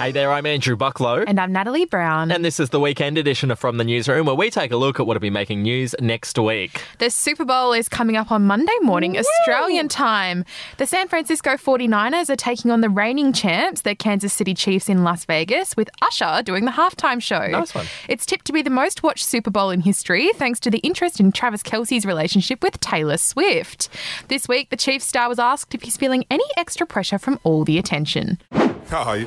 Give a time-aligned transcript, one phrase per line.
[0.00, 1.24] Hey there, I'm Andrew Bucklow.
[1.26, 2.32] And I'm Natalie Brown.
[2.32, 4.98] And this is the weekend edition of From the Newsroom, where we take a look
[4.98, 6.82] at what will be making news next week.
[7.00, 9.18] The Super Bowl is coming up on Monday morning, Woo!
[9.18, 10.46] Australian time.
[10.78, 15.04] The San Francisco 49ers are taking on the reigning champs, the Kansas City Chiefs in
[15.04, 17.48] Las Vegas, with Usher doing the halftime show.
[17.48, 17.84] Nice one.
[18.08, 21.20] It's tipped to be the most watched Super Bowl in history, thanks to the interest
[21.20, 23.90] in Travis Kelce's relationship with Taylor Swift.
[24.28, 27.66] This week, the Chiefs star was asked if he's feeling any extra pressure from all
[27.66, 28.38] the attention.
[28.92, 29.26] Oh,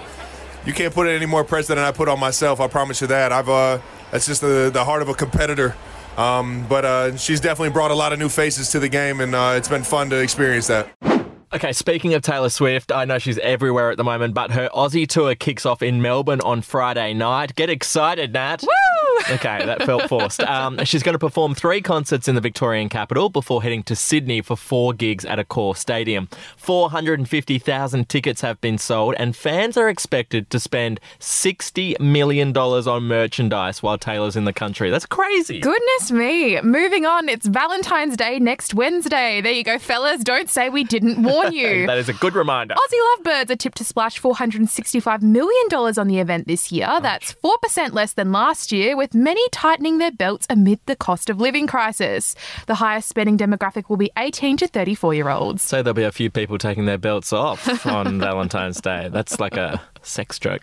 [0.66, 2.60] you can't put any more pressure than I put on myself.
[2.60, 3.32] I promise you that.
[3.32, 3.80] I've uh,
[4.12, 5.76] that's just the the heart of a competitor.
[6.18, 9.34] Um, but uh, she's definitely brought a lot of new faces to the game, and
[9.34, 11.13] uh, it's been fun to experience that.
[11.54, 15.08] Okay, speaking of Taylor Swift, I know she's everywhere at the moment, but her Aussie
[15.08, 17.54] tour kicks off in Melbourne on Friday night.
[17.54, 18.64] Get excited, Nat.
[18.64, 19.34] Woo!
[19.36, 20.42] Okay, that felt forced.
[20.42, 24.42] Um, she's going to perform three concerts in the Victorian capital before heading to Sydney
[24.42, 26.28] for four gigs at Accor Stadium.
[26.58, 33.84] 450,000 tickets have been sold, and fans are expected to spend $60 million on merchandise
[33.84, 34.90] while Taylor's in the country.
[34.90, 35.60] That's crazy.
[35.60, 36.60] Goodness me.
[36.62, 39.40] Moving on, it's Valentine's Day next Wednesday.
[39.40, 40.24] There you go, fellas.
[40.24, 41.88] Don't say we didn't warn on you.
[41.88, 42.76] that is a good reminder.
[42.76, 46.88] Aussie Lovebirds are tipped to splash $465 million on the event this year.
[47.02, 51.40] That's 4% less than last year, with many tightening their belts amid the cost of
[51.40, 52.36] living crisis.
[52.68, 55.62] The highest spending demographic will be 18 to 34 year olds.
[55.64, 59.10] So there'll be a few people taking their belts off on Valentine's Day.
[59.12, 60.62] That's like a sex joke.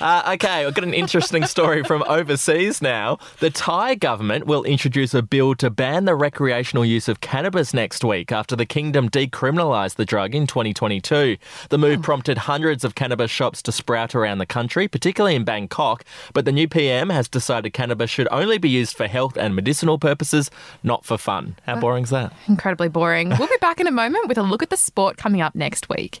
[0.00, 3.18] Uh, okay, I've got an interesting story from overseas now.
[3.40, 8.04] The Thai government will introduce a bill to ban the recreational use of cannabis next
[8.04, 11.36] week after the kingdom decriminalised the drug in 2022.
[11.68, 12.02] The move hmm.
[12.02, 16.04] prompted hundreds of cannabis shops to sprout around the country, particularly in Bangkok.
[16.32, 19.98] But the new PM has decided cannabis should only be used for health and medicinal
[19.98, 20.50] purposes,
[20.82, 21.56] not for fun.
[21.66, 22.32] How boring is that?
[22.48, 23.30] Incredibly boring.
[23.38, 25.88] We'll be back in a moment with a look at the sport coming up next
[25.88, 26.20] week.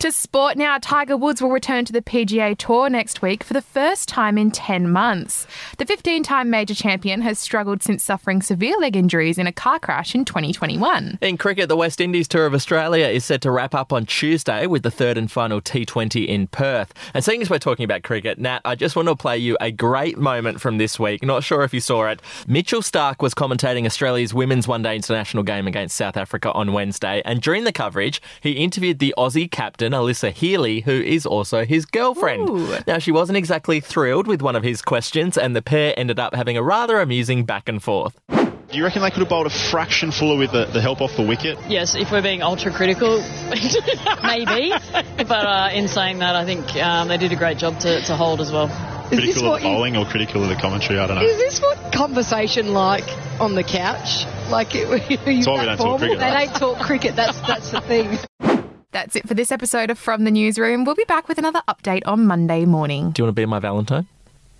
[0.00, 3.60] To sport now, Tiger Woods will return to the PGA Tour next week for the
[3.60, 5.46] first time in 10 months.
[5.76, 9.78] The 15 time major champion has struggled since suffering severe leg injuries in a car
[9.78, 11.18] crash in 2021.
[11.20, 14.66] In cricket, the West Indies Tour of Australia is set to wrap up on Tuesday
[14.66, 16.94] with the third and final T20 in Perth.
[17.12, 19.70] And seeing as we're talking about cricket, Nat, I just want to play you a
[19.70, 21.22] great moment from this week.
[21.22, 22.22] Not sure if you saw it.
[22.48, 27.20] Mitchell Starc was commentating Australia's women's one day international game against South Africa on Wednesday.
[27.26, 29.89] And during the coverage, he interviewed the Aussie captain.
[29.92, 32.48] Alyssa Healy, who is also his girlfriend.
[32.48, 32.76] Ooh.
[32.86, 36.34] Now, she wasn't exactly thrilled with one of his questions, and the pair ended up
[36.34, 38.18] having a rather amusing back and forth.
[38.28, 41.16] Do you reckon they could have bowled a fraction fuller with the, the help off
[41.16, 41.58] the wicket?
[41.68, 43.18] Yes, if we're being ultra critical,
[44.22, 44.70] maybe.
[45.16, 48.16] But uh, in saying that, I think um, they did a great job to, to
[48.16, 48.68] hold as well.
[49.08, 51.00] Critical of the bowling you, or critical of the commentary?
[51.00, 51.22] I don't know.
[51.22, 53.08] Is this what conversation like
[53.40, 54.24] on the couch?
[54.48, 56.18] Like, it, That's why we don't talk cricket.
[56.20, 57.16] They don't talk cricket.
[57.16, 58.18] That's that's the thing.
[58.92, 60.84] That's it for this episode of From the Newsroom.
[60.84, 63.12] We'll be back with another update on Monday morning.
[63.12, 64.06] Do you want to be my Valentine?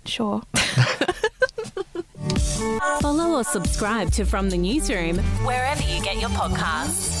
[0.05, 0.41] Sure.
[3.01, 7.20] Follow or subscribe to From the Newsroom wherever you get your podcasts.